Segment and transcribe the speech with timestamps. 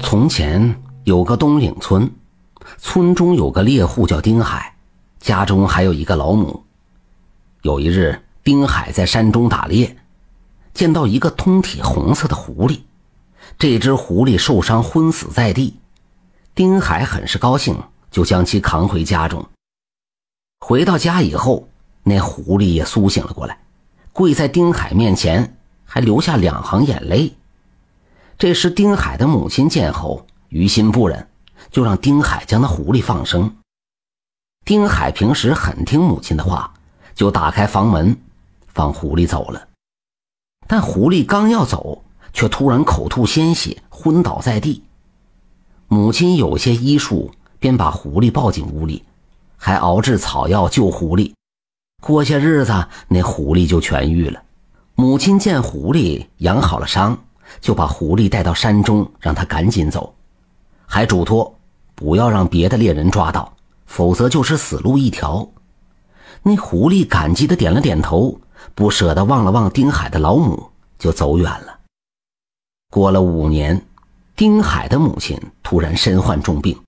[0.00, 2.10] 从前有个东岭村，
[2.78, 4.76] 村中有个猎户叫丁海，
[5.18, 6.64] 家中还有一个老母。
[7.62, 9.96] 有一日，丁海在山中打猎，
[10.72, 12.80] 见到一个通体红色的狐狸，
[13.58, 15.76] 这只狐狸受伤昏死在地。
[16.54, 17.76] 丁海很是高兴，
[18.10, 19.44] 就将其扛回家中。
[20.60, 21.68] 回到家以后，
[22.04, 23.60] 那狐狸也苏醒了过来，
[24.12, 27.34] 跪在丁海面前，还流下两行眼泪。
[28.38, 31.28] 这时，丁海的母亲见后，于心不忍，
[31.72, 33.52] 就让丁海将那狐狸放生。
[34.64, 36.72] 丁海平时很听母亲的话，
[37.16, 38.16] 就打开房门，
[38.68, 39.66] 放狐狸走了。
[40.68, 44.84] 但狐狸刚要走，却突然口吐鲜血，昏倒在地。
[45.88, 49.02] 母亲有些医术，便把狐狸抱进屋里，
[49.56, 51.34] 还熬制草药救狐狸。
[52.00, 54.40] 过些日子，那狐狸就痊愈了。
[54.94, 57.18] 母亲见狐狸养好了伤。
[57.60, 60.14] 就把狐狸带到山中，让他赶紧走，
[60.86, 61.54] 还嘱托
[61.94, 63.52] 不要让别的猎人抓到，
[63.86, 65.48] 否则就是死路一条。
[66.42, 68.40] 那狐狸感激的点了点头，
[68.74, 71.78] 不舍得望了望丁海的老母，就走远了。
[72.90, 73.84] 过了五年，
[74.36, 76.80] 丁海的母亲突然身患重病，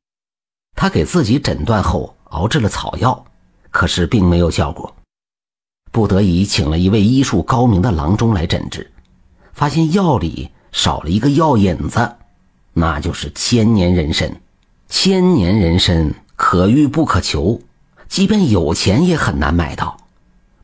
[0.76, 3.24] 他给自己诊断后熬制了草药，
[3.70, 4.94] 可是并没有效果，
[5.90, 8.90] 不得已请了一位医术高明的郎中来诊治。
[9.52, 12.16] 发现药里少了一个药引子，
[12.72, 14.40] 那就是千年人参。
[14.88, 17.60] 千年人参可遇不可求，
[18.08, 19.96] 即便有钱也很难买到。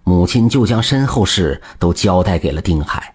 [0.03, 3.15] 母亲就将身后事都交代给了丁海。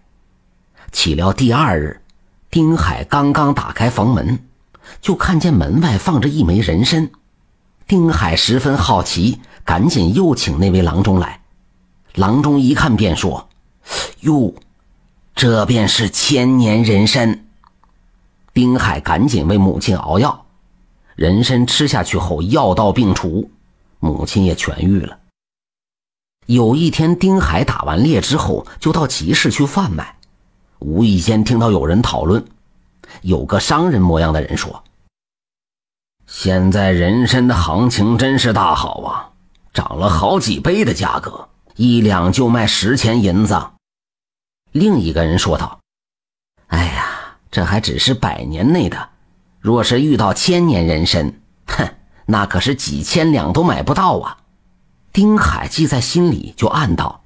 [0.91, 2.01] 岂料第二日，
[2.49, 4.39] 丁海刚刚打开房门，
[5.01, 7.09] 就看见门外放着一枚人参。
[7.87, 11.41] 丁海十分好奇，赶紧又请那位郎中来。
[12.15, 13.49] 郎中一看便说
[14.21, 14.53] ：“哟。”
[15.35, 17.45] 这便是千年人参。
[18.53, 20.45] 丁海赶紧为母亲熬药，
[21.15, 23.49] 人参吃下去后，药到病除，
[23.99, 25.17] 母亲也痊愈了。
[26.47, 30.17] 有一天，丁海打完猎之后，就到集市去贩卖，
[30.79, 32.43] 无意间听到有人讨论，
[33.21, 34.83] 有个商人模样的人说
[36.27, 39.29] ：“现在人参的行情真是大好啊，
[39.73, 41.47] 涨了好几倍的价格，
[41.77, 43.57] 一两就卖十钱银子。”
[44.71, 45.79] 另一个人说道
[46.67, 49.09] ：“哎呀，这还只是百年内的，
[49.59, 51.33] 若是遇到千年人参，
[51.67, 51.93] 哼，
[52.25, 54.37] 那可是几千两都买不到啊！”
[55.11, 57.21] 丁海记在心里，就暗道：“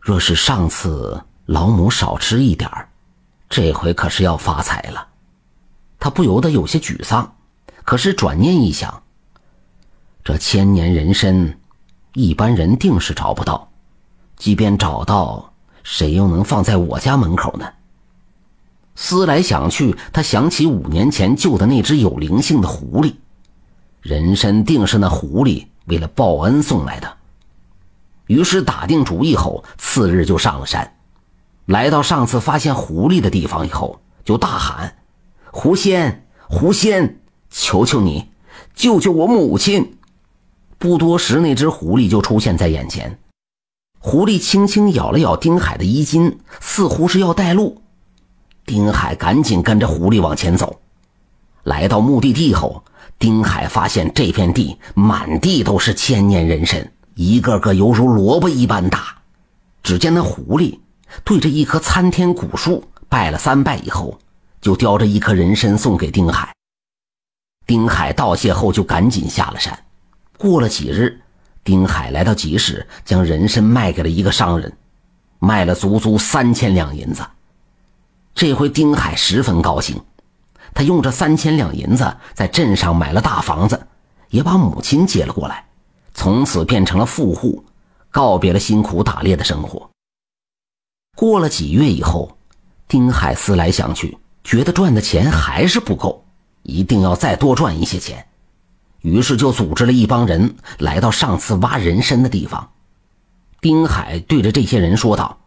[0.00, 2.68] 若是上次老母少吃一点，
[3.48, 5.08] 这回可是要发财了。”
[6.00, 7.36] 他不由得有些沮丧，
[7.84, 9.00] 可是转念一想，
[10.24, 11.56] 这千年人参，
[12.14, 13.70] 一般人定是找不到，
[14.36, 15.53] 即便找到。
[15.84, 17.66] 谁又能放在我家门口呢？
[18.96, 23.14] 思来想去，他想起五年前救的那只有灵性的狐狸，
[24.02, 27.16] 人参定是那狐狸为了报恩送来的。
[28.26, 30.96] 于是打定主意后，次日就上了山。
[31.66, 34.96] 来到上次发现狐狸的地方以后，就大喊
[35.52, 38.28] ：“狐仙，狐仙，求求你，
[38.74, 39.98] 救救我母亲！”
[40.78, 43.18] 不多时，那只狐狸就出现在眼前。
[44.06, 47.80] 狐狸轻轻咬了咬丁海的衣襟，似乎是要带路。
[48.66, 50.78] 丁海赶紧跟着狐狸往前走。
[51.62, 52.84] 来到目的地后，
[53.18, 59.06] 丁海发现这片地满地都是千年人参，一个个犹如萝卜一般大。
[59.82, 60.78] 只见那狐狸
[61.24, 64.18] 对着一棵参天古树拜了三拜以后，
[64.60, 66.52] 就叼着一颗人参送给丁海。
[67.66, 69.76] 丁海道谢后，就赶紧下了山。
[70.36, 71.22] 过了几日。
[71.64, 74.70] 丁海来到集市，将人参卖给了一个商人，
[75.38, 77.24] 卖了足足三千两银子。
[78.34, 79.98] 这回丁海十分高兴，
[80.74, 83.86] 他用这三千两银子在镇上买了大房子，
[84.28, 85.64] 也把母亲接了过来，
[86.12, 87.64] 从此变成了富户，
[88.10, 89.90] 告别了辛苦打猎的生活。
[91.16, 92.36] 过了几月以后，
[92.86, 96.22] 丁海思来想去，觉得赚的钱还是不够，
[96.62, 98.26] 一定要再多赚一些钱。
[99.04, 102.70] 于是就组织了一帮人来到上次挖人参的地方。
[103.60, 105.38] 丁海对着这些人说道：“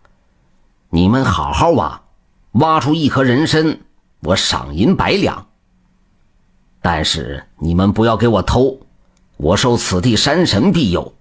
[0.92, 2.00] 你们好好挖，
[2.52, 3.80] 挖出一颗人参，
[4.20, 5.48] 我赏银百两。
[6.84, 8.80] 但是你们不要给我偷，
[9.38, 11.12] 我受此地山神庇佑，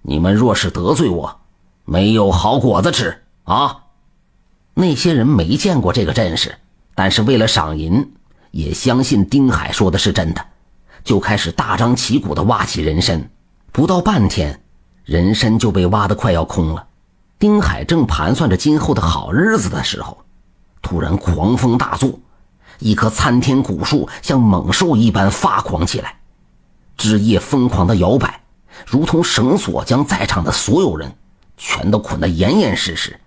[0.00, 1.40] 你们若是得罪我，
[1.84, 3.80] 没有好果子吃啊！”
[4.72, 6.56] 那些人没见过这个阵势，
[6.94, 8.14] 但是为了赏银，
[8.50, 10.46] 也相信丁海说的是真的。
[11.04, 13.30] 就开始大张旗鼓地挖起人参，
[13.72, 14.62] 不到半天，
[15.04, 16.86] 人参就被挖得快要空了。
[17.38, 20.24] 丁海正盘算着今后的好日子的时候，
[20.80, 22.20] 突然狂风大作，
[22.78, 26.20] 一棵参天古树像猛兽一般发狂起来，
[26.96, 28.42] 枝叶疯狂的摇摆，
[28.86, 31.12] 如同绳索将在场的所有人
[31.56, 33.18] 全都捆得严严实实。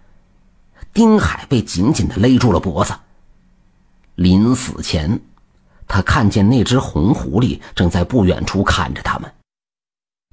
[0.94, 2.94] 丁海被紧紧地勒住了脖子。
[4.16, 5.20] 临死前，
[5.88, 9.32] 他看见那只红狐狸正在不远处看着他们。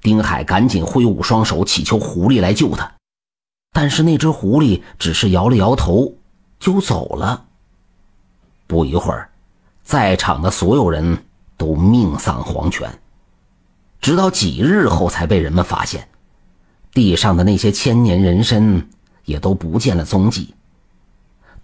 [0.01, 2.93] 丁海赶紧挥舞双手，祈求狐狸来救他，
[3.73, 6.15] 但是那只狐狸只是摇了摇头，
[6.59, 7.47] 就走了。
[8.67, 9.31] 不一会儿，
[9.85, 11.25] 在场的所有人
[11.57, 12.99] 都命丧黄泉，
[14.01, 16.09] 直到几日后才被人们发现，
[16.93, 18.89] 地上的那些千年人参
[19.25, 20.55] 也都不见了踪迹。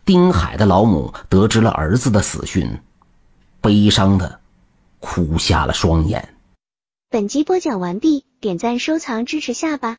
[0.05, 2.81] 丁海的老母得知了儿子的死讯，
[3.69, 4.41] 悲伤的
[4.99, 6.35] 哭瞎了双眼。
[7.11, 9.99] 本集播讲完毕，点赞收藏支持下吧。